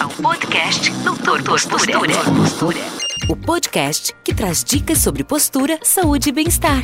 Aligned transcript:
ao 0.00 0.08
podcast 0.08 0.90
Doutor 1.04 1.42
Postura. 1.44 1.90
Postura. 2.34 2.78
O 3.28 3.36
podcast 3.36 4.12
que 4.24 4.34
traz 4.34 4.64
dicas 4.64 4.98
sobre 4.98 5.22
postura, 5.22 5.78
saúde 5.82 6.30
e 6.30 6.32
bem-estar. 6.32 6.82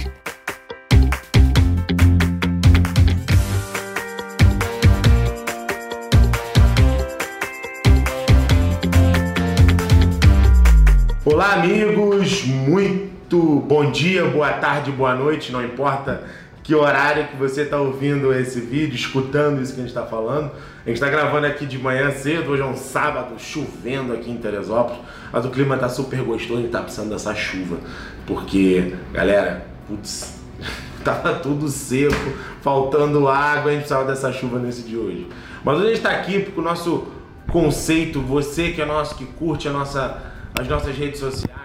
Olá, 11.25 11.55
amigos! 11.55 12.45
Muito 12.45 13.61
bom 13.67 13.91
dia, 13.91 14.25
boa 14.27 14.53
tarde, 14.53 14.93
boa 14.93 15.15
noite, 15.15 15.51
não 15.51 15.65
importa 15.65 16.42
que 16.63 16.75
horário 16.75 17.27
que 17.29 17.37
você 17.37 17.63
está 17.63 17.79
ouvindo 17.79 18.33
esse 18.33 18.61
vídeo, 18.61 18.95
escutando 18.95 19.61
isso 19.61 19.75
que 19.75 19.81
a 19.81 19.83
gente 19.83 19.91
está 19.91 20.07
falando. 20.07 20.53
A 20.85 20.89
gente 20.89 20.95
está 20.95 21.09
gravando 21.09 21.47
aqui 21.47 21.67
de 21.67 21.79
manhã 21.79 22.11
cedo, 22.11 22.51
hoje 22.51 22.63
é 22.63 22.65
um 22.65 22.77
sábado, 22.77 23.35
chovendo 23.39 24.13
aqui 24.13 24.31
em 24.31 24.37
Teresópolis, 24.37 25.01
mas 25.33 25.45
o 25.45 25.51
clima 25.51 25.75
está 25.75 25.89
super 25.89 26.23
gostoso 26.23 26.61
e 26.61 26.67
está 26.67 26.81
precisando 26.81 27.11
dessa 27.11 27.35
chuva, 27.35 27.79
porque, 28.27 28.95
galera, 29.13 29.67
putz, 29.89 30.41
tava 31.05 31.35
tudo 31.35 31.69
seco, 31.69 32.33
faltando 32.61 33.29
água, 33.29 33.71
a 33.71 33.75
gente 33.75 33.81
precisava 33.81 34.05
dessa 34.05 34.33
chuva 34.33 34.59
nesse 34.59 34.83
de 34.83 34.97
hoje. 34.97 35.29
Mas 35.65 35.77
hoje 35.77 35.85
a 35.85 35.89
gente 35.89 35.99
está 35.99 36.11
aqui 36.11 36.41
porque 36.41 36.61
o 36.61 36.65
nosso 36.65 37.07
conceito, 37.51 38.21
você 38.21 38.71
que 38.71 38.81
é 38.81 38.85
nosso, 38.85 39.15
que 39.15 39.25
curte 39.25 39.69
nossa, 39.69 40.21
as 40.59 40.67
nossas 40.67 40.97
redes 40.97 41.21
sociais, 41.21 41.62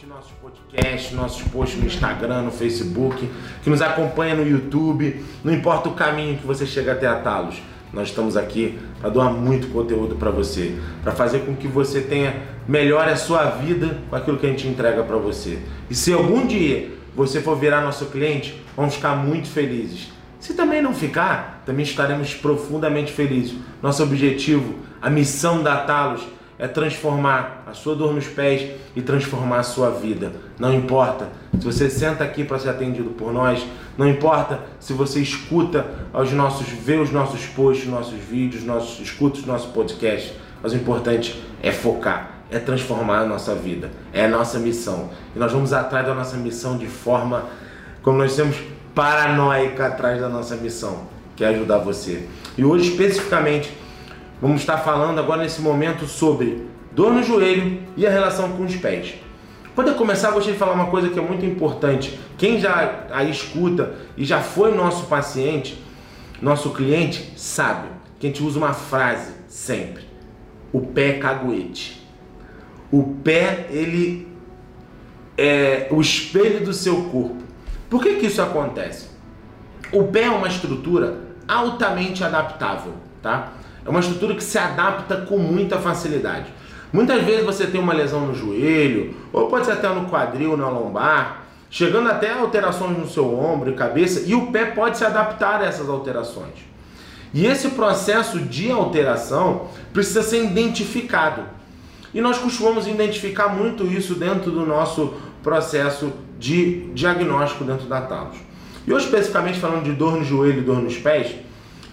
curte 0.00 0.06
nossos 0.06 0.32
podcasts, 0.40 1.12
nossos 1.12 1.42
posts 1.48 1.78
no 1.78 1.86
Instagram, 1.86 2.42
no 2.42 2.50
Facebook, 2.50 3.28
que 3.62 3.70
nos 3.70 3.82
acompanha 3.82 4.34
no 4.34 4.46
YouTube, 4.46 5.22
não 5.44 5.52
importa 5.52 5.88
o 5.88 5.94
caminho 5.94 6.38
que 6.38 6.46
você 6.46 6.66
chega 6.66 6.92
até 6.92 7.06
a 7.06 7.16
Talos. 7.16 7.60
Nós 7.92 8.08
estamos 8.08 8.36
aqui 8.36 8.78
para 9.00 9.10
doar 9.10 9.32
muito 9.32 9.68
conteúdo 9.68 10.14
para 10.14 10.30
você, 10.30 10.78
para 11.02 11.12
fazer 11.12 11.40
com 11.40 11.54
que 11.54 11.66
você 11.66 12.00
tenha 12.00 12.40
melhore 12.68 13.10
a 13.10 13.16
sua 13.16 13.44
vida 13.46 13.98
com 14.08 14.16
aquilo 14.16 14.38
que 14.38 14.46
a 14.46 14.50
gente 14.50 14.66
entrega 14.68 15.02
para 15.02 15.16
você. 15.16 15.58
E 15.88 15.94
se 15.94 16.12
algum 16.12 16.46
dia 16.46 16.90
você 17.14 17.40
for 17.40 17.56
virar 17.56 17.80
nosso 17.80 18.06
cliente, 18.06 18.62
vamos 18.76 18.94
ficar 18.94 19.16
muito 19.16 19.48
felizes. 19.48 20.08
Se 20.38 20.54
também 20.54 20.80
não 20.80 20.94
ficar, 20.94 21.62
também 21.66 21.84
estaremos 21.84 22.32
profundamente 22.34 23.12
felizes. 23.12 23.56
Nosso 23.82 24.02
objetivo, 24.02 24.76
a 25.02 25.10
missão 25.10 25.62
da 25.62 25.78
Talos 25.78 26.22
é 26.60 26.68
transformar 26.68 27.64
a 27.66 27.72
sua 27.72 27.96
dor 27.96 28.12
nos 28.12 28.26
pés 28.26 28.70
e 28.94 29.00
transformar 29.00 29.60
a 29.60 29.62
sua 29.62 29.90
vida. 29.90 30.30
Não 30.58 30.74
importa 30.74 31.28
se 31.58 31.64
você 31.64 31.88
senta 31.88 32.22
aqui 32.22 32.44
para 32.44 32.58
ser 32.58 32.68
atendido 32.68 33.10
por 33.10 33.32
nós, 33.32 33.66
não 33.96 34.06
importa 34.06 34.60
se 34.78 34.92
você 34.92 35.20
escuta 35.20 35.86
os 36.12 36.30
nossos, 36.32 36.68
vê 36.68 36.96
os 36.96 37.10
nossos 37.10 37.46
posts, 37.46 37.88
nossos 37.88 38.18
vídeos, 38.18 38.62
nossos, 38.62 39.00
escuta 39.00 39.38
os 39.38 39.46
nossos 39.46 39.72
podcasts, 39.72 40.34
mas 40.62 40.74
o 40.74 40.76
importante 40.76 41.42
é 41.62 41.72
focar, 41.72 42.42
é 42.50 42.58
transformar 42.58 43.20
a 43.20 43.26
nossa 43.26 43.54
vida, 43.54 43.90
é 44.12 44.26
a 44.26 44.28
nossa 44.28 44.58
missão. 44.58 45.08
E 45.34 45.38
nós 45.38 45.50
vamos 45.50 45.72
atrás 45.72 46.06
da 46.06 46.14
nossa 46.14 46.36
missão 46.36 46.76
de 46.76 46.86
forma 46.86 47.46
como 48.02 48.18
nós 48.18 48.36
temos 48.36 48.56
paranoica 48.94 49.86
atrás 49.86 50.20
da 50.20 50.28
nossa 50.28 50.56
missão, 50.56 51.06
que 51.34 51.42
é 51.42 51.48
ajudar 51.48 51.78
você. 51.78 52.26
E 52.58 52.64
hoje 52.64 52.90
especificamente 52.90 53.79
Vamos 54.40 54.62
estar 54.62 54.78
falando 54.78 55.18
agora 55.18 55.42
nesse 55.42 55.60
momento 55.60 56.06
sobre 56.06 56.66
dor 56.92 57.12
no 57.12 57.22
joelho 57.22 57.82
e 57.94 58.06
a 58.06 58.10
relação 58.10 58.52
com 58.52 58.64
os 58.64 58.74
pés. 58.74 59.14
Quando 59.74 59.88
eu 59.88 59.94
começar, 59.94 60.28
eu 60.28 60.34
gostaria 60.34 60.54
de 60.54 60.58
falar 60.58 60.72
uma 60.72 60.86
coisa 60.86 61.10
que 61.10 61.18
é 61.18 61.22
muito 61.22 61.44
importante. 61.44 62.18
Quem 62.38 62.58
já 62.58 63.06
aí 63.10 63.30
escuta 63.30 63.94
e 64.16 64.24
já 64.24 64.40
foi 64.40 64.74
nosso 64.74 65.06
paciente, 65.08 65.82
nosso 66.40 66.70
cliente, 66.70 67.34
sabe 67.36 67.88
que 68.18 68.26
a 68.26 68.30
gente 68.30 68.42
usa 68.42 68.58
uma 68.58 68.72
frase 68.72 69.32
sempre: 69.46 70.04
o 70.72 70.80
pé 70.80 71.08
é 71.08 71.18
caguete. 71.18 72.00
O 72.90 73.14
pé, 73.22 73.66
ele 73.70 74.26
é 75.36 75.86
o 75.90 76.00
espelho 76.00 76.64
do 76.64 76.72
seu 76.72 77.04
corpo. 77.04 77.42
Por 77.90 78.02
que, 78.02 78.16
que 78.16 78.26
isso 78.26 78.40
acontece? 78.40 79.08
O 79.92 80.04
pé 80.04 80.24
é 80.24 80.30
uma 80.30 80.48
estrutura 80.48 81.20
altamente 81.46 82.24
adaptável, 82.24 82.94
tá? 83.22 83.52
É 83.90 83.92
uma 83.92 83.98
estrutura 83.98 84.36
que 84.36 84.44
se 84.44 84.56
adapta 84.56 85.16
com 85.16 85.36
muita 85.36 85.76
facilidade. 85.76 86.46
Muitas 86.92 87.24
vezes 87.24 87.44
você 87.44 87.66
tem 87.66 87.80
uma 87.80 87.92
lesão 87.92 88.24
no 88.24 88.32
joelho, 88.32 89.16
ou 89.32 89.48
pode 89.48 89.66
ser 89.66 89.72
até 89.72 89.88
no 89.88 90.08
quadril, 90.08 90.56
na 90.56 90.68
lombar, 90.68 91.42
chegando 91.68 92.08
até 92.08 92.30
alterações 92.30 92.96
no 92.96 93.08
seu 93.08 93.36
ombro 93.36 93.68
e 93.68 93.74
cabeça, 93.74 94.22
e 94.24 94.32
o 94.32 94.52
pé 94.52 94.66
pode 94.66 94.96
se 94.96 95.04
adaptar 95.04 95.60
a 95.60 95.64
essas 95.64 95.88
alterações. 95.88 96.54
E 97.34 97.44
esse 97.44 97.70
processo 97.70 98.38
de 98.38 98.70
alteração 98.70 99.66
precisa 99.92 100.22
ser 100.22 100.44
identificado. 100.44 101.42
E 102.14 102.20
nós 102.20 102.38
costumamos 102.38 102.86
identificar 102.86 103.48
muito 103.48 103.84
isso 103.86 104.14
dentro 104.14 104.52
do 104.52 104.64
nosso 104.64 105.14
processo 105.42 106.12
de 106.38 106.92
diagnóstico 106.94 107.64
dentro 107.64 107.88
da 107.88 108.02
Talos. 108.02 108.36
E 108.86 108.92
hoje, 108.92 109.06
especificamente 109.06 109.58
falando 109.58 109.82
de 109.82 109.92
dor 109.92 110.16
no 110.16 110.24
joelho 110.24 110.60
e 110.60 110.62
dor 110.62 110.80
nos 110.80 110.96
pés, 110.96 111.34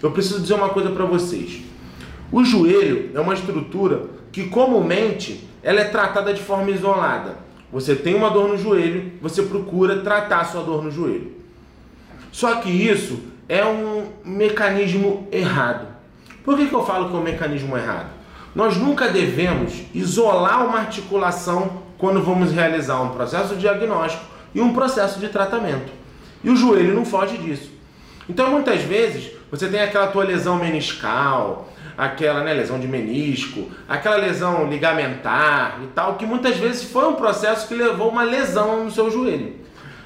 eu 0.00 0.12
preciso 0.12 0.40
dizer 0.40 0.54
uma 0.54 0.68
coisa 0.68 0.90
para 0.90 1.04
vocês. 1.04 1.66
O 2.30 2.44
joelho 2.44 3.10
é 3.14 3.20
uma 3.20 3.34
estrutura 3.34 4.02
que 4.30 4.48
comumente 4.48 5.48
ela 5.62 5.80
é 5.80 5.84
tratada 5.84 6.32
de 6.34 6.42
forma 6.42 6.70
isolada. 6.70 7.36
Você 7.72 7.94
tem 7.94 8.14
uma 8.14 8.30
dor 8.30 8.48
no 8.48 8.58
joelho, 8.58 9.12
você 9.20 9.42
procura 9.42 10.00
tratar 10.00 10.44
sua 10.44 10.62
dor 10.62 10.82
no 10.82 10.90
joelho. 10.90 11.32
Só 12.30 12.56
que 12.56 12.70
isso 12.70 13.20
é 13.48 13.64
um 13.64 14.06
mecanismo 14.24 15.26
errado. 15.32 15.86
Por 16.44 16.56
que, 16.56 16.66
que 16.66 16.74
eu 16.74 16.84
falo 16.84 17.08
que 17.08 17.16
é 17.16 17.18
um 17.18 17.22
mecanismo 17.22 17.76
errado? 17.76 18.10
Nós 18.54 18.76
nunca 18.76 19.08
devemos 19.08 19.82
isolar 19.94 20.66
uma 20.66 20.78
articulação 20.78 21.82
quando 21.98 22.22
vamos 22.22 22.52
realizar 22.52 23.00
um 23.02 23.10
processo 23.10 23.54
de 23.54 23.60
diagnóstico 23.60 24.24
e 24.54 24.60
um 24.60 24.72
processo 24.72 25.18
de 25.18 25.28
tratamento. 25.28 25.92
E 26.42 26.50
o 26.50 26.56
joelho 26.56 26.94
não 26.94 27.04
foge 27.04 27.36
disso. 27.38 27.70
Então, 28.28 28.50
muitas 28.50 28.82
vezes, 28.82 29.32
você 29.50 29.68
tem 29.68 29.80
aquela 29.80 30.06
tua 30.08 30.24
lesão 30.24 30.56
meniscal, 30.56 31.68
aquela 31.98 32.44
né, 32.44 32.54
lesão 32.54 32.78
de 32.78 32.86
menisco, 32.86 33.68
aquela 33.88 34.14
lesão 34.14 34.68
ligamentar 34.68 35.80
e 35.82 35.88
tal, 35.88 36.14
que 36.14 36.24
muitas 36.24 36.56
vezes 36.56 36.84
foi 36.84 37.08
um 37.08 37.14
processo 37.14 37.66
que 37.66 37.74
levou 37.74 38.08
uma 38.08 38.22
lesão 38.22 38.84
no 38.84 38.90
seu 38.90 39.10
joelho. 39.10 39.56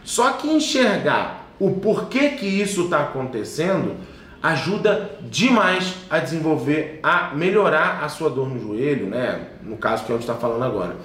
Só 0.02 0.32
que 0.32 0.48
enxergar 0.48 1.48
o 1.60 1.72
porquê 1.72 2.30
que 2.30 2.46
isso 2.46 2.84
está 2.84 3.00
acontecendo 3.02 3.96
ajuda 4.42 5.10
demais 5.20 5.94
a 6.08 6.18
desenvolver, 6.18 6.98
a 7.02 7.34
melhorar 7.34 8.02
a 8.02 8.08
sua 8.08 8.30
dor 8.30 8.48
no 8.48 8.58
joelho, 8.58 9.06
né? 9.06 9.48
No 9.62 9.76
caso 9.76 10.04
que 10.04 10.10
a 10.10 10.14
gente 10.14 10.22
está 10.22 10.34
falando 10.34 10.64
agora. 10.64 10.96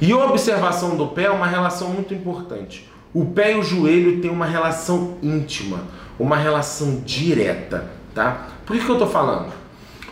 E 0.00 0.12
a 0.12 0.16
observação 0.16 0.96
do 0.96 1.08
pé 1.08 1.24
é 1.24 1.30
uma 1.30 1.46
relação 1.46 1.90
muito 1.90 2.14
importante. 2.14 2.88
O 3.12 3.26
pé 3.26 3.52
e 3.52 3.58
o 3.58 3.62
joelho 3.62 4.20
têm 4.20 4.30
uma 4.30 4.46
relação 4.46 5.18
íntima, 5.22 5.80
uma 6.18 6.36
relação 6.36 7.02
direta, 7.04 7.90
tá? 8.14 8.46
Por 8.64 8.76
que, 8.76 8.84
que 8.84 8.90
eu 8.90 8.94
estou 8.94 9.08
falando? 9.08 9.65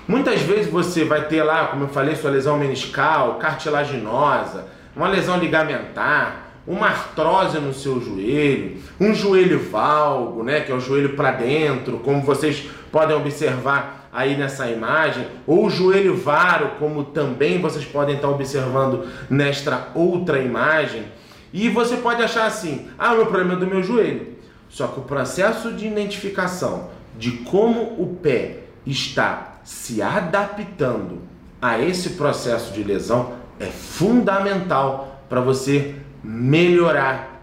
Muitas 0.07 0.43
vezes 0.43 0.71
você 0.71 1.03
vai 1.03 1.27
ter 1.29 1.43
lá, 1.43 1.69
como 1.69 1.85
eu 1.85 1.89
falei, 1.89 2.15
sua 2.15 2.31
lesão 2.31 2.59
meniscal, 2.59 3.37
cartilaginosa, 3.37 4.67
uma 4.95 5.09
lesão 5.09 5.39
ligamentar, 5.39 6.51
uma 6.67 6.89
artrose 6.89 7.59
no 7.59 7.73
seu 7.73 8.01
joelho, 8.03 8.77
um 9.01 9.15
joelho 9.15 9.59
valgo, 9.71 10.43
né, 10.43 10.61
que 10.61 10.71
é 10.71 10.75
o 10.75 10.81
joelho 10.81 11.17
para 11.17 11.33
dentro, 11.33 11.99
como 12.01 12.23
vocês 12.23 12.69
podem 12.93 13.17
observar 13.17 14.09
aí 14.13 14.37
nessa 14.37 14.69
imagem, 14.69 15.27
ou 15.47 15.67
o 15.67 15.71
joelho 15.71 16.15
varo, 16.17 16.73
como 16.79 17.05
também 17.05 17.61
vocês 17.61 17.85
podem 17.87 18.17
estar 18.17 18.29
observando 18.29 19.09
nesta 19.31 19.89
outra 19.95 20.39
imagem. 20.39 21.05
E 21.53 21.69
você 21.71 21.97
pode 21.97 22.23
achar 22.23 22.47
assim: 22.47 22.89
"Ah, 22.99 23.15
o 23.15 23.27
problema 23.27 23.55
é 23.55 23.57
do 23.57 23.67
meu 23.67 23.83
joelho". 23.83 24.35
Só 24.69 24.87
que 24.87 25.01
o 25.01 25.05
processo 25.05 25.73
de 25.73 25.87
identificação 25.87 26.91
de 27.19 27.33
como 27.33 27.95
o 27.99 28.19
pé 28.21 28.61
está 28.87 29.54
se 29.65 30.03
adaptando 30.03 31.23
a 31.61 31.81
esse 31.81 32.11
processo 32.11 32.73
de 32.73 32.85
lesão 32.85 33.33
é 33.59 33.67
fundamental 33.67 35.23
para 35.29 35.41
você 35.41 35.95
melhorar 36.23 37.43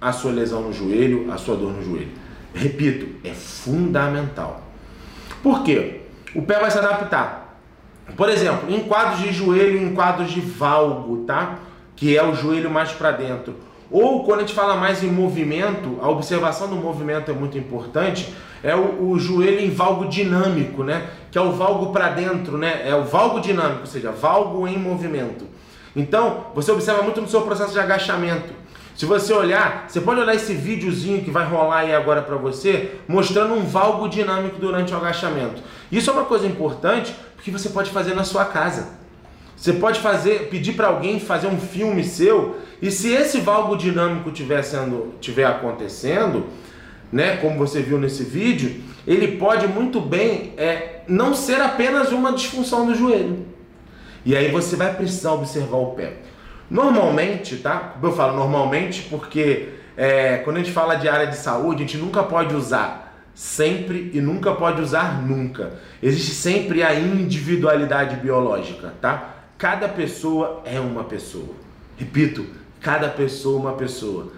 a 0.00 0.12
sua 0.12 0.32
lesão 0.32 0.62
no 0.62 0.72
joelho, 0.72 1.30
a 1.30 1.36
sua 1.36 1.56
dor 1.56 1.72
no 1.72 1.82
joelho. 1.84 2.12
Repito, 2.54 3.06
é 3.22 3.34
fundamental. 3.34 4.62
Por 5.42 5.62
quê? 5.62 6.00
O 6.34 6.42
pé 6.42 6.58
vai 6.58 6.70
se 6.70 6.78
adaptar. 6.78 7.58
Por 8.16 8.28
exemplo, 8.28 8.70
em 8.72 8.80
quadros 8.80 9.20
de 9.20 9.32
joelho, 9.32 9.78
em 9.78 9.94
quadros 9.94 10.30
de 10.30 10.40
valgo, 10.40 11.24
tá? 11.24 11.58
Que 11.94 12.16
é 12.16 12.24
o 12.24 12.34
joelho 12.34 12.70
mais 12.70 12.92
para 12.92 13.10
dentro. 13.10 13.54
Ou 13.90 14.24
quando 14.24 14.40
a 14.40 14.42
gente 14.42 14.54
fala 14.54 14.76
mais 14.76 15.02
em 15.02 15.10
movimento, 15.10 15.98
a 16.00 16.08
observação 16.08 16.68
do 16.68 16.76
movimento 16.76 17.30
é 17.30 17.34
muito 17.34 17.56
importante 17.58 18.34
é 18.62 18.74
o, 18.74 19.10
o 19.10 19.18
joelho 19.18 19.60
em 19.60 19.70
valgo 19.70 20.06
dinâmico, 20.06 20.82
né? 20.82 21.08
Que 21.30 21.38
é 21.38 21.40
o 21.40 21.52
valgo 21.52 21.92
para 21.92 22.08
dentro, 22.10 22.56
né? 22.58 22.82
É 22.84 22.94
o 22.94 23.04
valgo 23.04 23.40
dinâmico, 23.40 23.80
ou 23.80 23.86
seja, 23.86 24.10
valgo 24.10 24.66
em 24.66 24.78
movimento. 24.78 25.46
Então, 25.94 26.46
você 26.54 26.70
observa 26.70 27.02
muito 27.02 27.20
no 27.20 27.28
seu 27.28 27.42
processo 27.42 27.72
de 27.72 27.80
agachamento. 27.80 28.52
Se 28.94 29.06
você 29.06 29.32
olhar, 29.32 29.84
você 29.86 30.00
pode 30.00 30.20
olhar 30.20 30.34
esse 30.34 30.52
videozinho 30.54 31.22
que 31.22 31.30
vai 31.30 31.46
rolar 31.46 31.78
aí 31.78 31.94
agora 31.94 32.20
para 32.20 32.36
você, 32.36 32.96
mostrando 33.06 33.54
um 33.54 33.64
valgo 33.64 34.08
dinâmico 34.08 34.58
durante 34.58 34.92
o 34.92 34.96
agachamento. 34.96 35.62
Isso 35.90 36.10
é 36.10 36.12
uma 36.12 36.24
coisa 36.24 36.46
importante 36.46 37.14
porque 37.36 37.50
você 37.50 37.68
pode 37.68 37.90
fazer 37.90 38.14
na 38.14 38.24
sua 38.24 38.44
casa. 38.44 38.98
Você 39.56 39.72
pode 39.72 40.00
fazer, 40.00 40.48
pedir 40.50 40.72
para 40.74 40.88
alguém 40.88 41.18
fazer 41.18 41.46
um 41.46 41.58
filme 41.58 42.04
seu 42.04 42.58
e 42.80 42.90
se 42.90 43.12
esse 43.12 43.40
valgo 43.40 43.76
dinâmico 43.76 44.30
tiver 44.30 44.62
sendo, 44.62 45.14
tiver 45.20 45.44
acontecendo, 45.44 46.46
né, 47.12 47.36
como 47.38 47.58
você 47.58 47.80
viu 47.80 47.98
nesse 47.98 48.22
vídeo, 48.22 48.82
ele 49.06 49.36
pode 49.38 49.66
muito 49.66 50.00
bem 50.00 50.52
é, 50.56 51.00
não 51.08 51.34
ser 51.34 51.60
apenas 51.60 52.12
uma 52.12 52.32
disfunção 52.32 52.86
do 52.86 52.94
joelho. 52.94 53.46
E 54.24 54.36
aí 54.36 54.50
você 54.50 54.76
vai 54.76 54.94
precisar 54.94 55.32
observar 55.32 55.78
o 55.78 55.92
pé. 55.92 56.14
Normalmente, 56.70 57.56
tá? 57.56 57.96
Eu 58.02 58.12
falo 58.12 58.36
normalmente 58.36 59.02
porque 59.08 59.70
é, 59.96 60.38
quando 60.38 60.56
a 60.56 60.60
gente 60.60 60.72
fala 60.72 60.96
de 60.96 61.08
área 61.08 61.26
de 61.26 61.36
saúde, 61.36 61.82
a 61.82 61.86
gente 61.86 61.96
nunca 61.96 62.22
pode 62.22 62.54
usar 62.54 63.08
sempre 63.34 64.10
e 64.12 64.20
nunca 64.20 64.52
pode 64.52 64.82
usar 64.82 65.22
nunca. 65.22 65.74
Existe 66.02 66.32
sempre 66.32 66.82
a 66.82 66.94
individualidade 66.94 68.16
biológica, 68.16 68.92
tá? 69.00 69.36
Cada 69.56 69.88
pessoa 69.88 70.60
é 70.64 70.78
uma 70.78 71.04
pessoa. 71.04 71.54
Repito, 71.96 72.44
cada 72.80 73.08
pessoa 73.08 73.58
é 73.58 73.60
uma 73.60 73.72
pessoa. 73.72 74.32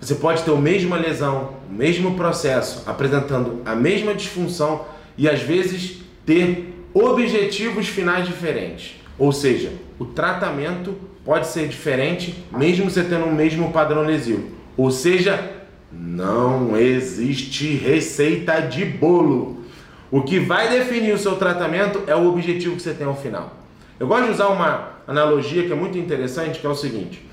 Você 0.00 0.14
pode 0.14 0.42
ter 0.42 0.50
a 0.50 0.56
mesma 0.56 0.96
lesão, 0.96 1.54
o 1.68 1.72
mesmo 1.72 2.14
processo, 2.16 2.82
apresentando 2.86 3.62
a 3.64 3.74
mesma 3.74 4.14
disfunção 4.14 4.84
e 5.16 5.28
às 5.28 5.40
vezes 5.40 5.98
ter 6.24 6.74
objetivos 6.92 7.88
finais 7.88 8.26
diferentes. 8.26 8.96
Ou 9.18 9.32
seja, 9.32 9.72
o 9.98 10.04
tratamento 10.04 10.94
pode 11.24 11.46
ser 11.48 11.66
diferente 11.68 12.44
mesmo 12.52 12.90
você 12.90 13.02
tendo 13.02 13.24
o 13.24 13.34
mesmo 13.34 13.72
padrão 13.72 14.02
lesivo. 14.02 14.50
Ou 14.76 14.90
seja, 14.90 15.52
não 15.90 16.76
existe 16.76 17.74
receita 17.76 18.60
de 18.60 18.84
bolo. 18.84 19.64
O 20.10 20.22
que 20.22 20.38
vai 20.38 20.68
definir 20.68 21.14
o 21.14 21.18
seu 21.18 21.36
tratamento 21.36 22.02
é 22.06 22.14
o 22.14 22.28
objetivo 22.28 22.76
que 22.76 22.82
você 22.82 22.94
tem 22.94 23.06
ao 23.06 23.16
final. 23.16 23.56
Eu 23.98 24.06
gosto 24.06 24.26
de 24.26 24.32
usar 24.32 24.48
uma 24.48 24.90
analogia 25.06 25.64
que 25.64 25.72
é 25.72 25.74
muito 25.74 25.96
interessante, 25.96 26.60
que 26.60 26.66
é 26.66 26.70
o 26.70 26.74
seguinte: 26.74 27.26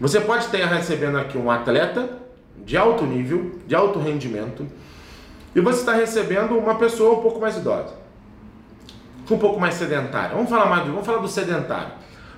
você 0.00 0.20
pode 0.20 0.44
estar 0.44 0.58
recebendo 0.66 1.18
aqui 1.18 1.38
um 1.38 1.50
atleta 1.50 2.08
de 2.64 2.76
alto 2.76 3.04
nível, 3.04 3.58
de 3.66 3.74
alto 3.74 3.98
rendimento, 3.98 4.66
e 5.54 5.60
você 5.60 5.80
está 5.80 5.94
recebendo 5.94 6.56
uma 6.58 6.74
pessoa 6.76 7.18
um 7.18 7.22
pouco 7.22 7.40
mais 7.40 7.56
idosa, 7.56 7.94
um 9.30 9.38
pouco 9.38 9.60
mais 9.60 9.74
sedentária. 9.74 10.34
Vamos 10.34 10.50
falar 10.50 10.66
mais, 10.66 10.86
vamos 10.86 11.06
falar 11.06 11.18
do 11.18 11.28
sedentário. 11.28 11.92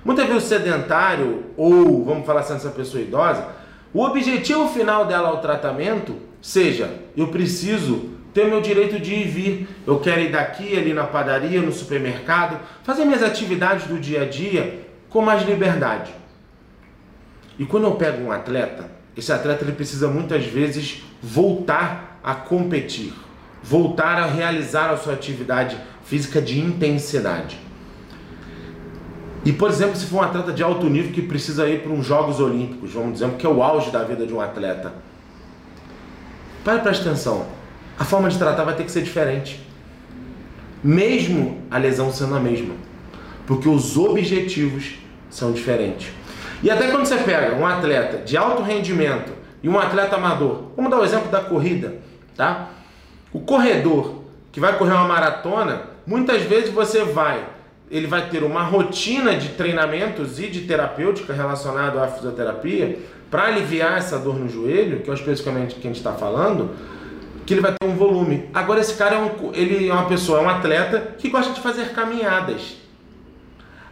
Muitas 0.05 0.27
vezes 0.27 0.43
o 0.43 0.47
sedentário, 0.47 1.45
ou 1.57 2.05
vamos 2.05 2.25
falar 2.25 2.41
assim, 2.41 2.53
essa 2.53 2.69
pessoa 2.69 3.01
idosa, 3.01 3.47
o 3.93 4.01
objetivo 4.03 4.67
final 4.69 5.05
dela 5.05 5.29
ao 5.29 5.41
tratamento 5.41 6.15
seja: 6.41 6.89
eu 7.15 7.27
preciso 7.27 8.11
ter 8.33 8.45
meu 8.45 8.61
direito 8.61 8.99
de 8.99 9.13
ir 9.13 9.27
e 9.27 9.29
vir, 9.29 9.69
eu 9.87 9.99
quero 9.99 10.21
ir 10.21 10.31
daqui, 10.31 10.77
ali 10.77 10.93
na 10.93 11.05
padaria, 11.05 11.61
no 11.61 11.71
supermercado, 11.71 12.59
fazer 12.83 13.03
minhas 13.03 13.23
atividades 13.23 13.87
do 13.87 13.99
dia 13.99 14.21
a 14.21 14.25
dia 14.25 14.85
com 15.09 15.21
mais 15.21 15.43
liberdade. 15.43 16.13
E 17.59 17.65
quando 17.65 17.85
eu 17.85 17.95
pego 17.95 18.23
um 18.23 18.31
atleta, 18.31 18.89
esse 19.15 19.31
atleta 19.31 19.63
ele 19.63 19.71
precisa 19.71 20.07
muitas 20.07 20.45
vezes 20.45 21.03
voltar 21.21 22.19
a 22.23 22.35
competir, 22.35 23.13
voltar 23.63 24.17
a 24.17 24.25
realizar 24.25 24.91
a 24.91 24.97
sua 24.97 25.13
atividade 25.13 25.77
física 26.03 26.41
de 26.41 26.59
intensidade. 26.59 27.57
E, 29.43 29.53
por 29.53 29.69
exemplo, 29.69 29.95
se 29.95 30.05
for 30.05 30.17
um 30.17 30.21
atleta 30.21 30.51
de 30.51 30.61
alto 30.61 30.87
nível 30.89 31.11
que 31.11 31.21
precisa 31.21 31.67
ir 31.69 31.81
para 31.81 31.91
uns 31.91 32.05
Jogos 32.05 32.39
Olímpicos, 32.39 32.91
vamos 32.91 33.13
dizer, 33.13 33.29
que 33.31 33.45
é 33.45 33.49
o 33.49 33.63
auge 33.63 33.89
da 33.91 34.03
vida 34.03 34.27
de 34.27 34.33
um 34.33 34.41
atleta. 34.41 34.93
Para 36.63 36.79
presta 36.79 37.09
atenção. 37.09 37.45
A 37.97 38.03
forma 38.03 38.29
de 38.29 38.37
tratar 38.37 38.65
vai 38.65 38.75
ter 38.75 38.83
que 38.83 38.91
ser 38.91 39.01
diferente. 39.01 39.65
Mesmo 40.83 41.61
a 41.71 41.77
lesão 41.77 42.11
sendo 42.11 42.35
a 42.35 42.39
mesma. 42.39 42.75
Porque 43.45 43.69
os 43.69 43.97
objetivos 43.97 44.95
são 45.29 45.53
diferentes. 45.53 46.11
E 46.61 46.71
até 46.71 46.89
quando 46.89 47.05
você 47.05 47.17
pega 47.17 47.55
um 47.55 47.65
atleta 47.65 48.17
de 48.17 48.35
alto 48.35 48.63
rendimento 48.63 49.31
e 49.61 49.69
um 49.69 49.79
atleta 49.79 50.15
amador, 50.15 50.71
vamos 50.75 50.89
dar 50.91 50.99
o 50.99 51.05
exemplo 51.05 51.29
da 51.29 51.41
corrida, 51.41 51.95
tá? 52.35 52.69
O 53.31 53.39
corredor 53.39 54.23
que 54.51 54.59
vai 54.59 54.77
correr 54.77 54.93
uma 54.93 55.07
maratona, 55.07 55.81
muitas 56.05 56.41
vezes 56.43 56.69
você 56.69 57.03
vai 57.03 57.57
ele 57.89 58.07
vai 58.07 58.29
ter 58.29 58.43
uma 58.43 58.63
rotina 58.63 59.35
de 59.35 59.49
treinamentos 59.49 60.39
e 60.39 60.47
de 60.47 60.61
terapêutica 60.61 61.33
relacionado 61.33 61.99
à 61.99 62.07
fisioterapia 62.07 62.99
para 63.31 63.43
aliviar 63.43 63.97
essa 63.97 64.19
dor 64.19 64.35
no 64.35 64.49
joelho, 64.49 65.01
que 65.01 65.09
é 65.09 65.13
especificamente 65.13 65.75
que 65.75 65.81
a 65.81 65.89
gente 65.89 65.97
está 65.97 66.13
falando, 66.13 66.71
que 67.45 67.53
ele 67.53 67.61
vai 67.61 67.71
ter 67.71 67.87
um 67.87 67.95
volume. 67.95 68.49
Agora 68.53 68.81
esse 68.81 68.93
cara 68.95 69.15
é, 69.15 69.19
um, 69.19 69.51
ele 69.53 69.87
é 69.87 69.93
uma 69.93 70.05
pessoa, 70.05 70.39
é 70.39 70.41
um 70.41 70.49
atleta 70.49 71.15
que 71.17 71.29
gosta 71.29 71.53
de 71.53 71.61
fazer 71.61 71.93
caminhadas. 71.93 72.75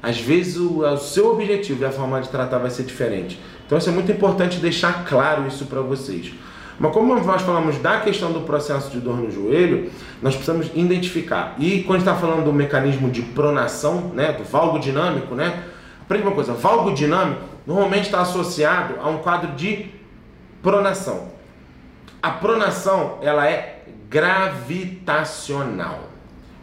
Às 0.05 0.19
vezes 0.19 0.57
o, 0.57 0.81
o 0.81 0.97
seu 0.97 1.31
objetivo 1.31 1.81
e 1.81 1.85
a 1.85 1.91
forma 1.91 2.21
de 2.21 2.29
tratar 2.29 2.59
vai 2.59 2.69
ser 2.69 2.83
diferente. 2.83 3.39
Então 3.65 3.75
isso 3.75 3.89
é 3.89 3.91
muito 3.91 4.11
importante 4.11 4.59
deixar 4.59 5.03
claro 5.03 5.47
isso 5.47 5.65
para 5.65 5.81
vocês. 5.81 6.31
Mas 6.79 6.93
como 6.93 7.15
nós 7.15 7.41
falamos 7.41 7.79
da 7.79 8.01
questão 8.01 8.31
do 8.31 8.41
processo 8.41 8.91
de 8.91 8.99
dor 8.99 9.17
no 9.17 9.31
joelho, 9.31 9.89
nós 10.21 10.35
precisamos 10.35 10.69
identificar. 10.75 11.55
E 11.57 11.81
quando 11.81 12.01
está 12.01 12.13
falando 12.13 12.43
do 12.45 12.53
mecanismo 12.53 13.09
de 13.09 13.23
pronação, 13.23 14.11
né, 14.13 14.31
do 14.33 14.43
valgo 14.43 14.77
dinâmico, 14.77 15.33
né, 15.33 15.63
aprende 16.03 16.27
uma 16.27 16.35
coisa, 16.35 16.53
valgo 16.53 16.93
dinâmico 16.93 17.41
normalmente 17.65 18.05
está 18.05 18.21
associado 18.21 18.97
a 19.01 19.09
um 19.09 19.17
quadro 19.17 19.53
de 19.53 19.87
pronação. 20.61 21.29
A 22.21 22.29
pronação 22.29 23.17
ela 23.23 23.49
é 23.49 23.85
gravitacional, 24.07 26.01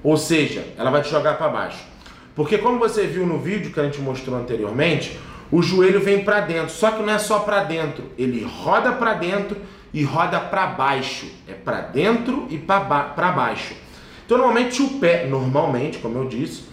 ou 0.00 0.16
seja, 0.16 0.64
ela 0.78 0.92
vai 0.92 1.02
te 1.02 1.10
jogar 1.10 1.36
para 1.36 1.48
baixo. 1.48 1.91
Porque 2.34 2.58
como 2.58 2.78
você 2.78 3.06
viu 3.06 3.26
no 3.26 3.38
vídeo 3.38 3.72
que 3.72 3.80
a 3.80 3.84
gente 3.84 4.00
mostrou 4.00 4.38
anteriormente, 4.38 5.18
o 5.50 5.62
joelho 5.62 6.00
vem 6.00 6.24
para 6.24 6.40
dentro, 6.40 6.70
só 6.70 6.90
que 6.92 7.02
não 7.02 7.12
é 7.12 7.18
só 7.18 7.40
para 7.40 7.62
dentro, 7.64 8.04
ele 8.16 8.42
roda 8.42 8.92
para 8.92 9.14
dentro 9.14 9.58
e 9.92 10.02
roda 10.02 10.40
para 10.40 10.66
baixo. 10.66 11.26
É 11.46 11.52
para 11.52 11.82
dentro 11.82 12.46
e 12.48 12.56
para 12.56 12.80
ba 12.80 13.32
baixo. 13.32 13.74
Então, 14.24 14.38
normalmente 14.38 14.80
o 14.82 14.98
pé, 14.98 15.26
normalmente, 15.26 15.98
como 15.98 16.16
eu 16.16 16.26
disse, 16.26 16.64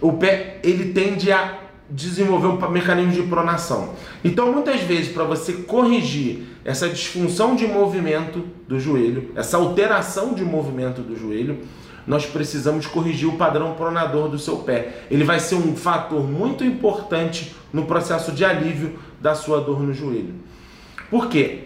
o 0.00 0.14
pé 0.14 0.58
ele 0.64 0.92
tende 0.92 1.30
a 1.30 1.60
desenvolver 1.88 2.48
um 2.48 2.70
mecanismo 2.70 3.12
de 3.12 3.22
pronação. 3.22 3.94
Então, 4.24 4.50
muitas 4.50 4.80
vezes, 4.80 5.12
para 5.12 5.22
você 5.22 5.52
corrigir 5.52 6.44
essa 6.64 6.88
disfunção 6.88 7.54
de 7.54 7.66
movimento 7.66 8.44
do 8.66 8.80
joelho, 8.80 9.30
essa 9.36 9.58
alteração 9.58 10.34
de 10.34 10.44
movimento 10.44 11.02
do 11.02 11.16
joelho, 11.16 11.60
nós 12.06 12.26
precisamos 12.26 12.86
corrigir 12.86 13.28
o 13.28 13.36
padrão 13.36 13.74
pronador 13.74 14.28
do 14.28 14.38
seu 14.38 14.58
pé. 14.58 15.04
Ele 15.10 15.24
vai 15.24 15.40
ser 15.40 15.56
um 15.56 15.74
fator 15.76 16.22
muito 16.22 16.64
importante 16.64 17.54
no 17.72 17.86
processo 17.86 18.32
de 18.32 18.44
alívio 18.44 18.98
da 19.20 19.34
sua 19.34 19.60
dor 19.60 19.80
no 19.80 19.92
joelho. 19.92 20.34
Por 21.10 21.28
quê? 21.28 21.64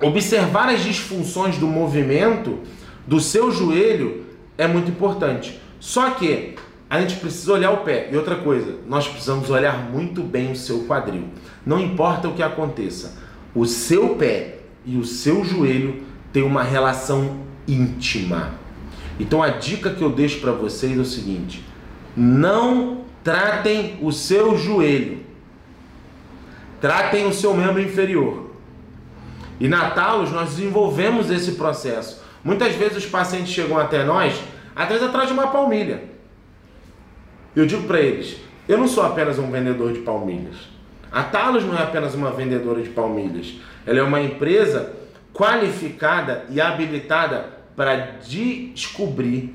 observar 0.00 0.68
as 0.68 0.82
disfunções 0.82 1.56
do 1.56 1.66
movimento 1.66 2.58
do 3.06 3.20
seu 3.20 3.50
joelho 3.50 4.24
é 4.58 4.66
muito 4.66 4.90
importante. 4.90 5.60
Só 5.80 6.10
que 6.10 6.54
a 6.88 7.00
gente 7.00 7.16
precisa 7.16 7.52
olhar 7.52 7.70
o 7.72 7.78
pé. 7.78 8.08
E 8.12 8.16
outra 8.16 8.36
coisa, 8.36 8.76
nós 8.86 9.08
precisamos 9.08 9.50
olhar 9.50 9.90
muito 9.90 10.22
bem 10.22 10.52
o 10.52 10.56
seu 10.56 10.84
quadril. 10.84 11.24
Não 11.64 11.80
importa 11.80 12.28
o 12.28 12.34
que 12.34 12.42
aconteça, 12.42 13.16
o 13.54 13.66
seu 13.66 14.16
pé 14.16 14.58
e 14.84 14.96
o 14.96 15.04
seu 15.04 15.44
joelho 15.44 16.02
têm 16.32 16.42
uma 16.42 16.62
relação 16.62 17.40
íntima. 17.66 18.54
Então 19.18 19.42
a 19.42 19.48
dica 19.48 19.90
que 19.90 20.02
eu 20.02 20.10
deixo 20.10 20.40
para 20.40 20.52
vocês 20.52 20.96
é 20.96 21.00
o 21.00 21.04
seguinte: 21.04 21.64
não 22.16 23.04
tratem 23.24 23.98
o 24.02 24.12
seu 24.12 24.56
joelho. 24.56 25.24
Tratem 26.80 27.26
o 27.26 27.32
seu 27.32 27.54
membro 27.54 27.80
inferior. 27.80 28.50
E 29.58 29.66
na 29.68 29.90
Talos 29.90 30.30
nós 30.30 30.50
desenvolvemos 30.50 31.30
esse 31.30 31.52
processo. 31.52 32.22
Muitas 32.44 32.74
vezes 32.74 32.98
os 32.98 33.06
pacientes 33.06 33.52
chegam 33.52 33.78
até 33.78 34.04
nós, 34.04 34.34
vezes 34.88 35.02
atrás 35.02 35.28
de 35.28 35.32
uma 35.32 35.48
palmilha. 35.48 36.04
Eu 37.54 37.66
digo 37.66 37.84
para 37.84 38.00
eles: 38.00 38.36
eu 38.68 38.76
não 38.76 38.86
sou 38.86 39.04
apenas 39.04 39.38
um 39.38 39.50
vendedor 39.50 39.92
de 39.92 40.00
palmilhas. 40.00 40.56
A 41.10 41.22
Talos 41.22 41.64
não 41.64 41.76
é 41.76 41.82
apenas 41.82 42.14
uma 42.14 42.30
vendedora 42.30 42.82
de 42.82 42.90
palmilhas. 42.90 43.54
Ela 43.86 44.00
é 44.00 44.02
uma 44.02 44.20
empresa 44.20 44.92
qualificada 45.32 46.44
e 46.50 46.60
habilitada 46.60 47.55
para 47.76 48.18
descobrir, 48.26 49.54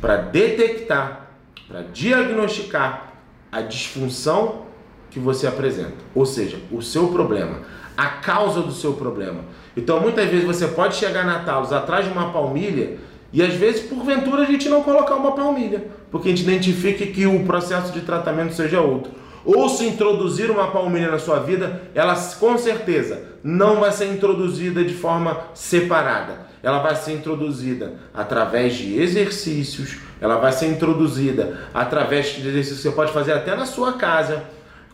para 0.00 0.16
detectar, 0.16 1.30
para 1.66 1.82
diagnosticar 1.82 3.14
a 3.50 3.60
disfunção 3.60 4.66
que 5.10 5.18
você 5.18 5.46
apresenta, 5.46 5.96
ou 6.14 6.24
seja, 6.24 6.58
o 6.70 6.80
seu 6.80 7.08
problema 7.08 7.60
a 7.96 8.06
causa 8.06 8.60
do 8.60 8.72
seu 8.72 8.92
problema. 8.92 9.40
Então, 9.76 10.00
muitas 10.00 10.28
vezes 10.28 10.44
você 10.44 10.68
pode 10.68 10.96
chegar 10.96 11.24
na 11.24 11.38
Talos 11.40 11.72
atrás 11.72 12.04
de 12.04 12.12
uma 12.12 12.30
palmilha 12.30 12.98
e 13.32 13.42
às 13.42 13.54
vezes, 13.54 13.82
porventura, 13.82 14.42
a 14.42 14.46
gente 14.46 14.68
não 14.68 14.82
colocar 14.82 15.14
uma 15.14 15.32
palmilha, 15.32 15.84
porque 16.10 16.28
a 16.28 16.30
gente 16.30 16.42
identifica 16.42 17.06
que 17.06 17.26
o 17.26 17.44
processo 17.44 17.92
de 17.92 18.02
tratamento 18.02 18.54
seja 18.54 18.80
outro. 18.80 19.12
Ou 19.46 19.68
se 19.68 19.86
introduzir 19.86 20.50
uma 20.50 20.72
palmilha 20.72 21.08
na 21.08 21.20
sua 21.20 21.38
vida, 21.38 21.82
ela 21.94 22.16
com 22.38 22.58
certeza 22.58 23.22
não 23.44 23.78
vai 23.78 23.92
ser 23.92 24.12
introduzida 24.12 24.84
de 24.84 24.92
forma 24.92 25.40
separada. 25.54 26.46
ela 26.62 26.80
vai 26.80 26.96
ser 26.96 27.12
introduzida 27.12 27.94
através 28.12 28.74
de 28.74 29.00
exercícios, 29.00 29.98
ela 30.20 30.36
vai 30.36 30.50
ser 30.50 30.66
introduzida 30.66 31.68
através 31.72 32.34
de 32.34 32.48
exercícios 32.48 32.78
que 32.78 32.88
você 32.88 32.90
pode 32.90 33.12
fazer 33.12 33.34
até 33.34 33.54
na 33.54 33.64
sua 33.64 33.92
casa. 33.92 34.42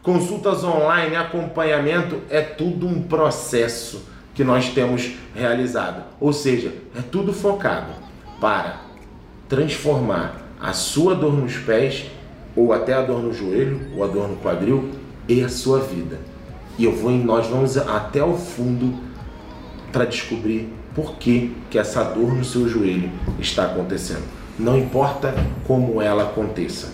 Consultas 0.02 0.62
online, 0.64 1.16
acompanhamento, 1.16 2.20
é 2.28 2.42
tudo 2.42 2.86
um 2.86 3.02
processo 3.04 4.06
que 4.34 4.44
nós 4.44 4.68
temos 4.68 5.12
realizado. 5.34 6.02
Ou 6.20 6.32
seja, 6.32 6.74
é 6.94 7.00
tudo 7.00 7.32
focado 7.32 7.92
para 8.38 8.82
transformar 9.48 10.42
a 10.60 10.74
sua 10.74 11.14
dor 11.14 11.32
nos 11.32 11.56
pés, 11.56 12.10
ou 12.56 12.72
até 12.72 12.94
a 12.94 13.02
dor 13.02 13.22
no 13.22 13.32
joelho, 13.32 13.80
ou 13.96 14.04
a 14.04 14.06
dor 14.06 14.28
no 14.28 14.36
quadril, 14.36 14.90
e 15.28 15.42
a 15.42 15.48
sua 15.48 15.80
vida. 15.80 16.18
E 16.78 16.84
eu 16.84 16.92
vou, 16.92 17.10
nós 17.10 17.46
vamos 17.46 17.76
até 17.76 18.22
o 18.22 18.34
fundo 18.34 18.94
para 19.92 20.04
descobrir 20.04 20.72
por 20.94 21.16
que, 21.16 21.54
que 21.70 21.78
essa 21.78 22.02
dor 22.02 22.34
no 22.34 22.44
seu 22.44 22.68
joelho 22.68 23.10
está 23.38 23.66
acontecendo. 23.66 24.24
Não 24.58 24.78
importa 24.78 25.34
como 25.66 26.00
ela 26.00 26.24
aconteça. 26.24 26.92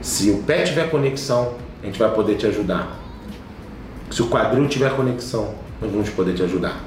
Se 0.00 0.30
o 0.30 0.42
pé 0.42 0.62
tiver 0.62 0.90
conexão, 0.90 1.54
a 1.82 1.86
gente 1.86 1.98
vai 1.98 2.12
poder 2.12 2.36
te 2.36 2.46
ajudar. 2.46 2.98
Se 4.10 4.22
o 4.22 4.28
quadril 4.28 4.68
tiver 4.68 4.94
conexão, 4.94 5.54
nós 5.80 5.90
vamos 5.90 6.10
poder 6.10 6.34
te 6.34 6.42
ajudar. 6.42 6.80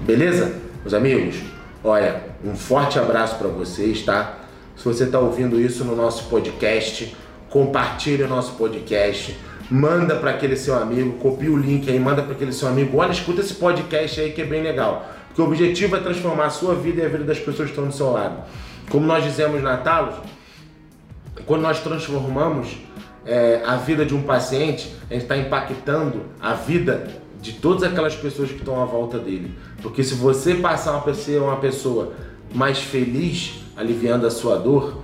Beleza? 0.00 0.54
Meus 0.82 0.94
amigos, 0.94 1.36
olha, 1.84 2.22
um 2.44 2.54
forte 2.54 2.98
abraço 2.98 3.36
para 3.36 3.48
vocês, 3.48 4.02
tá? 4.02 4.38
Se 4.76 4.84
você 4.84 5.04
está 5.04 5.18
ouvindo 5.18 5.60
isso 5.60 5.84
no 5.84 5.94
nosso 5.94 6.24
podcast, 6.24 7.14
compartilhe 7.50 8.22
o 8.22 8.28
nosso 8.28 8.52
podcast, 8.52 9.36
manda 9.70 10.16
para 10.16 10.30
aquele 10.30 10.56
seu 10.56 10.76
amigo, 10.76 11.18
copia 11.18 11.50
o 11.50 11.56
link 11.56 11.90
aí, 11.90 11.98
manda 11.98 12.22
para 12.22 12.32
aquele 12.32 12.52
seu 12.52 12.68
amigo. 12.68 12.96
Olha, 12.96 13.10
escuta 13.10 13.40
esse 13.40 13.54
podcast 13.54 14.20
aí 14.20 14.32
que 14.32 14.40
é 14.40 14.44
bem 14.44 14.62
legal. 14.62 15.08
Porque 15.26 15.42
o 15.42 15.44
objetivo 15.44 15.96
é 15.96 16.00
transformar 16.00 16.46
a 16.46 16.50
sua 16.50 16.74
vida 16.74 17.02
e 17.02 17.06
a 17.06 17.08
vida 17.08 17.24
das 17.24 17.38
pessoas 17.38 17.68
que 17.68 17.74
estão 17.74 17.86
do 17.86 17.92
seu 17.92 18.10
lado. 18.10 18.42
Como 18.88 19.06
nós 19.06 19.22
dizemos 19.22 19.62
na 19.62 19.76
Talos, 19.76 20.14
quando 21.46 21.62
nós 21.62 21.80
transformamos 21.80 22.78
é, 23.24 23.62
a 23.64 23.76
vida 23.76 24.04
de 24.04 24.14
um 24.14 24.22
paciente, 24.22 24.94
a 25.08 25.14
gente 25.14 25.22
está 25.22 25.36
impactando 25.36 26.22
a 26.40 26.54
vida 26.54 27.08
de 27.40 27.54
todas 27.54 27.82
aquelas 27.82 28.14
pessoas 28.14 28.50
que 28.50 28.58
estão 28.58 28.80
à 28.82 28.84
volta 28.84 29.18
dele. 29.18 29.56
Porque 29.82 30.02
se 30.02 30.14
você 30.14 30.54
passar 30.54 30.92
uma 30.92 31.02
pessoa, 31.02 31.42
uma 31.42 31.56
pessoa 31.56 32.12
mais 32.52 32.78
feliz, 32.78 33.60
aliviando 33.76 34.26
a 34.26 34.30
sua 34.30 34.56
dor, 34.56 34.99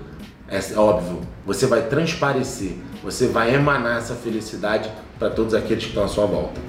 é 0.48 0.78
óbvio, 0.78 1.20
você 1.44 1.66
vai 1.66 1.82
transparecer, 1.82 2.76
você 3.02 3.26
vai 3.26 3.54
emanar 3.54 3.98
essa 3.98 4.14
felicidade 4.14 4.90
para 5.18 5.30
todos 5.30 5.54
aqueles 5.54 5.84
que 5.84 5.90
estão 5.90 6.04
à 6.04 6.08
sua 6.08 6.26
volta. 6.26 6.60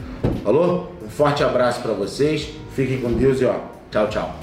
Falou? 0.43 0.93
Um 1.03 1.09
forte 1.09 1.43
abraço 1.43 1.81
para 1.81 1.93
vocês, 1.93 2.49
fiquem 2.75 2.99
com 2.99 3.13
Deus 3.13 3.39
e 3.39 3.45
ó, 3.45 3.55
tchau, 3.91 4.09
tchau. 4.09 4.39